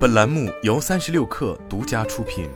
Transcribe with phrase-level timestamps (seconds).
[0.00, 2.48] 本栏目由三十六氪独家出品。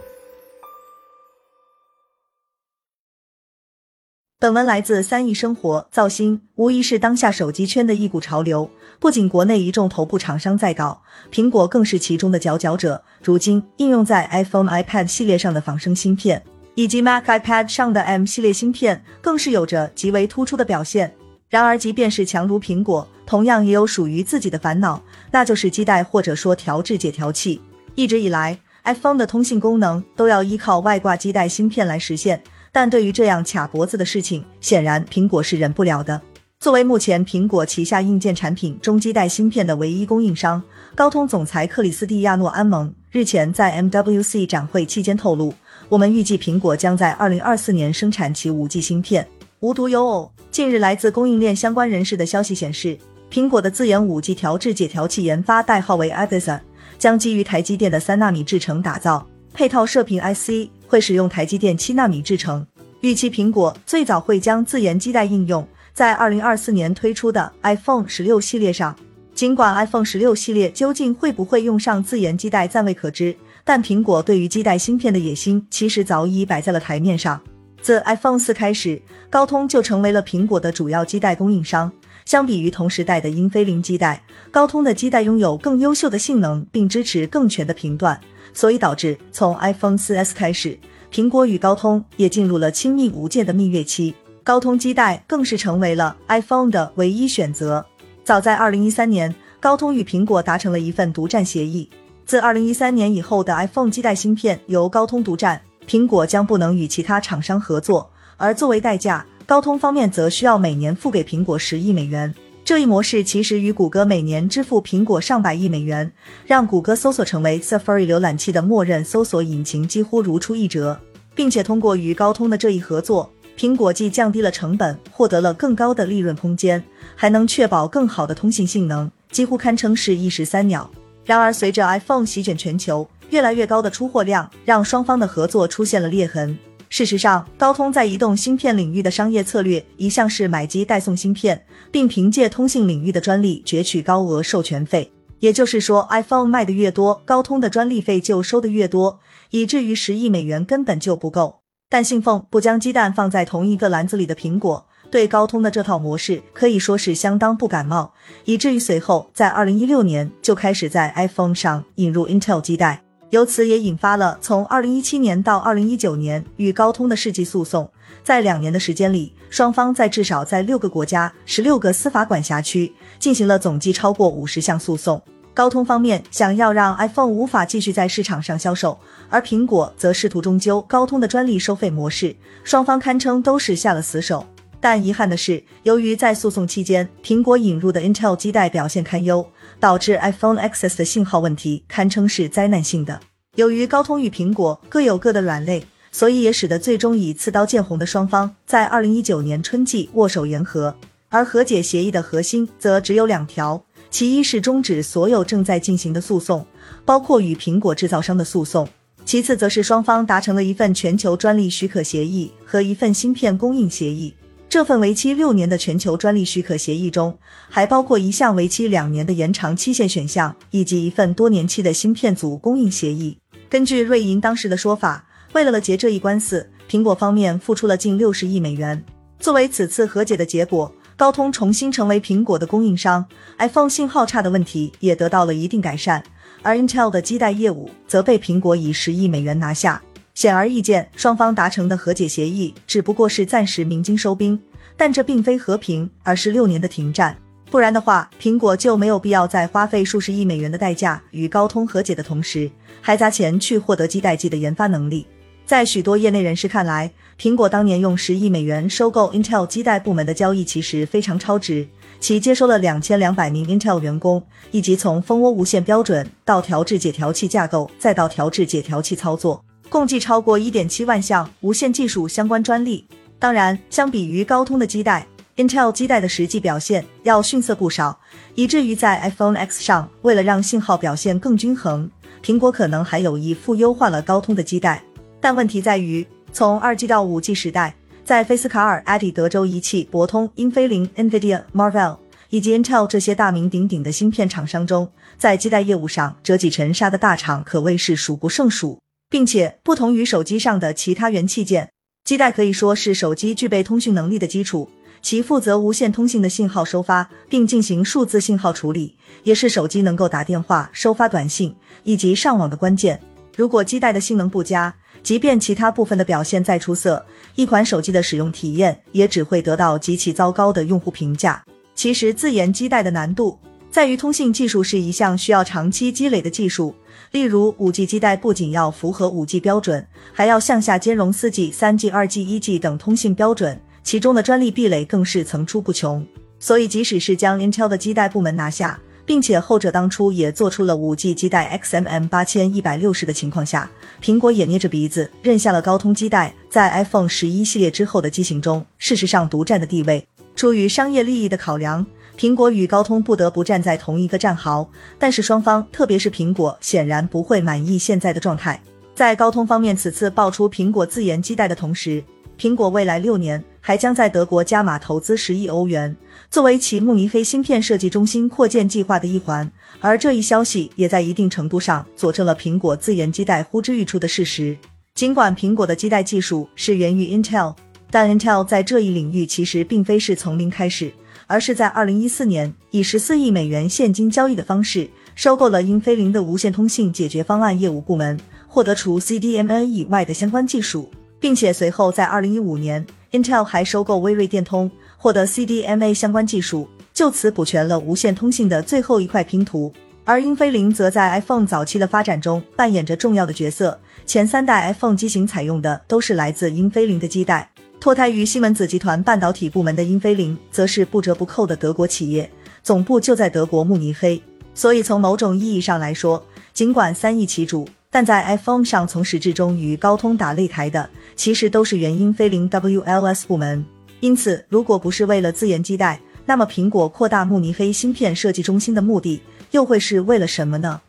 [4.39, 5.87] 本文来自三亿生活。
[5.93, 13.05] 造星无疑是当下手机圈的一股潮流，不仅国内一众头部厂商在搞，苹果更是其中的佼佼者。
[13.23, 16.43] 如今应用在 iPhone、iPad 系列上的仿生芯片，
[16.75, 21.15] 以及 Mac、iPad 上的 M 系列芯片，更是有着极为突出的表现。
[21.51, 27.61] 然而，即便是强如苹果，同样也有属于自己的烦恼，那就是基带或者说调制解调器。
[27.95, 32.43] 一直以来，iPhone 的通信功能都要依靠外挂基带芯片来实现，
[32.73, 36.21] 但对于这样卡脖子的事情，显然苹果是忍不了的。
[36.61, 40.63] 作为目前苹果旗下硬件产品中基带芯片的唯一供应商，
[40.95, 45.53] 高通总裁克里斯蒂亚诺·安蒙日前在 MWC 展会期间透露，
[45.89, 49.29] 我们预计苹果将在2024年生产其 5G 芯片。
[49.61, 52.99] 无独有偶，近日来自供应链相关人士的消息显示，
[53.35, 56.61] 苹果的自研五 G 调制解调器研发代号为 Ibiza，
[56.97, 62.65] 将基于台积电的三纳米制程打造，配套射频 IC 会使用台积电七纳米制程。
[63.01, 68.95] 预期苹果最早会将自研基带应用在二零二四年推出的 iPhone 十六系列上。
[69.35, 77.41] 尽管 iPhone 十六系列究竟会不会用上自研基带暂未可知，但苹果对于基带芯片的野心其实早已摆在了台面上。
[77.83, 81.91] 自 iPhone 四开始，高通就成为了苹果的主要基带供应商。
[82.25, 88.19] 相比于同时代的英飞凌基带，高通的基带拥有更优秀的性能，并支持更全的频段，
[88.53, 90.79] 所以导致从 iPhone 四 S 开始，
[91.13, 94.15] 苹果与高通也进入了亲密无间的蜜月期。
[94.43, 97.85] 高通基带更是成为了 iPhone 的唯一选择。
[98.25, 101.89] 早在2013年，高通与苹果达成了一份独占协议，
[102.27, 105.61] 自2013年以后的 iPhone 基带芯片由高通独占。
[105.87, 112.35] 苹果将不能与其他厂商合作，而作为代价，高通方面则需要每年付给苹果十亿美元。
[112.65, 116.11] 这一模式其实与谷歌每年支付苹果上百亿美元，
[116.47, 120.99] 让谷歌搜索成为 Safari 浏览器的默认搜索引擎几乎如出一辙。
[121.35, 126.83] 并且通过与高通的这一合作，苹果既降低了成本，获得了更高的利润空间，
[127.17, 130.89] 还能确保更好的通信性能，几乎堪称是一石三鸟。
[131.25, 133.07] 然而，随着 iPhone 席卷全球。
[133.31, 136.57] 越来越高的出货量让双方的合作出现了裂痕。
[136.97, 145.11] 事实上，高通在移动芯片领域的商业策略一向是买机代送芯片，并凭借通信领域的专利攫取高额授权费。
[145.41, 149.19] 也就是说，iPhone 卖的越多，高通的专利费就收的越多，
[149.51, 151.63] 以至于十亿美元根本就不够。
[151.89, 158.13] 但信奉不将鸡蛋放在同一个篮子里的苹果，对高通的这套模式可以说是相当不感冒，
[158.45, 163.04] 以至于随后在二零一六年就开始在 iPhone 上引入 Intel 基带。
[163.35, 167.91] 由此也引发了从二零一七年到二零一九年与高通的世纪诉讼，
[168.23, 175.21] 在两年的时间里，双方在至少在六个国家、十六个司法管辖区进行了总计超过五十项诉讼。
[175.53, 178.97] 高通方面想要让 iPhone 无法继续在市场上销售，
[179.29, 184.47] 而苹果则试图终究高通的专利收费模式，双方堪称都是下了死手。
[184.85, 189.49] 但遗憾的是，由于在诉讼期间，苹果引入的 Intel 基带表现堪忧，
[189.81, 193.19] 导致 iPhone X 的信号问题堪称是灾难性的。
[193.57, 200.95] 由于高通与苹果各有各的软肋，所以也使得最终以刺刀见红的双方在二零一九年春季握手言和。
[201.31, 206.67] 而和解协议的核心则只有两条：其一是终止所有正在进行的诉讼，
[207.07, 208.85] 包括与苹果制造商的诉讼；
[209.25, 214.35] 其次则是双方达成了一份全球专利许可协议和一份芯片供应协议。
[214.75, 217.39] 这份为期六年的全球专利许可协议中，
[217.71, 223.39] 还包括一项为期两年的延长期限选项，以及一份多年期的芯片组供应协议。
[223.71, 229.01] 根据瑞银当时的说法，为了了结这一官司，苹果方面付出了近六十亿美元。
[229.39, 233.25] 作为此次和解的结果，高通重新成为苹果的供应商
[233.59, 236.21] ，iPhone 信号差的问题也得到了一定改善，
[236.65, 240.03] 而 Intel 的基带业务则被苹果以十亿美元拿下。
[240.35, 244.61] 显而易见，双方达成的和解协议只不过是暂时鸣金收兵，
[244.97, 247.37] 但这并非和平，而是六年的停战。
[247.71, 252.69] 不然的话，苹果就没有必要在花费数十亿美元的代价与高通和解的同时，
[253.01, 255.25] 还砸钱去获得基带机的研发能力。
[255.65, 257.11] 在许多业内人士看来，
[257.41, 261.87] 苹果当年用十亿美元收购 Intel 基带部门的交易其实非常超值，
[262.19, 269.65] 其接收了两千两百名 Intel 员工，以及从蜂窝无线标准到调制解调器架构，再到调制解调器操作。
[269.95, 273.07] 共计超过一点七万项无线技术相关专利。
[273.39, 275.25] 当然，相比于高通的基带
[275.55, 278.19] ，Intel 基带的实际表现要逊色不少，
[278.57, 282.11] 以至于在 iPhone X 上，为了让信号表现更均衡，
[282.43, 285.01] 苹果可能还有意附优化了高通的基带。
[285.41, 287.95] 但问题在于，从二 G 到五 G 时代，
[288.25, 292.17] 在菲斯卡尔、艾迪德州仪器、博通、英飞凌、NVIDIA、Marvell
[292.51, 295.09] 以及 Intel 这些大名鼎鼎的芯片厂商中，
[295.39, 298.99] 在基带业务上折戟沉沙的大厂可谓是数不胜数，
[299.35, 301.91] 并且不同于手机上的其他元器件，
[302.23, 304.89] 基带可以说是手机具备通讯能力的基础。
[305.21, 313.21] 其负责无线通信的信号收发，并进行数字信号处理，也是手机能够打电话、收发短信以及上网的关键。
[313.57, 314.95] 如果基带的性能不佳，
[315.25, 317.27] 即便其他部分的表现再出色，
[317.57, 321.61] 一款手机的使用体验也只会得到极其糟糕的用户评价。
[321.97, 323.59] 其实，自研基带的难度
[323.95, 326.93] 在于，通信技术是一项需要长期积累的技术。
[327.31, 333.81] 例如，五 G 基带不仅要符合五 G 标准，还要向下兼容四 G、三 G、二 G、一 G 等通信标准。
[334.03, 336.27] 其中的专利壁垒更是层出不穷，
[336.59, 343.89] 所以即使是将 Intel 的基带部门拿下，并且后者当初也做出了 5G 基带 XMM 八千一百六十的情况下，
[344.21, 350.27] 苹果也捏着鼻子认下了高通基带在 iPhone 十一系列之后的机型中事实上独占的地位。
[350.57, 352.05] 出于商业利益的考量，
[352.39, 354.89] 苹果与高通不得不站在同一个战壕，
[355.19, 358.81] 但是双方，特别是苹果，显然不会满意现在的状态。
[359.15, 362.23] 在高通方面，此次爆出苹果自研基带的同时，
[362.59, 363.63] 苹果未来六年。
[363.87, 366.17] 还将在德国加码投资十亿欧元，
[366.51, 369.71] 作为其慕尼黑芯片设计中心扩建计划的一环。
[370.01, 374.75] 而这一消息也在一定程度上佐证了苹果自研基带呼之欲出的事实。
[375.15, 377.75] 尽管苹果的基带技术是源于 Intel，
[378.11, 381.13] 但 Intel 在这一领域其实并非是从零开始，
[381.47, 388.39] 而是在二零一四年以十四亿美元现金交易的方式收购了英飞凌的无线通信解决方案业务部门，
[388.69, 391.11] 获得除 CDMA 以外的相关技术，
[391.41, 393.05] 并且随后在二零一五年。
[393.33, 399.93] Intel 还收购微瑞电通，获得 CDMA 相关技术，就此补全了无线通信的最后一块拼图。
[400.25, 407.69] 而英飞凌则在 iPhone 早期的发展中扮演着重要的角色，前三代 iPhone 机型采用的都是来自英飞凌的基带。
[408.05, 412.51] 脱胎于西门子集团半导体部门的英飞凌，则是不折不扣的德国企业，
[412.83, 414.39] 总部就在德国慕尼黑。
[414.75, 417.89] 所以从某种意义上来说，尽管三易其主。
[418.11, 423.83] 但在 iPhone 上从始至终与高通打擂台的，其实都是原英飞凌 WLS 部门。
[424.21, 429.41] 因此，如果不是为了自研基带，那么苹果扩大慕尼黑芯片设计中心的目的
[429.71, 431.01] 又会是为了什么呢？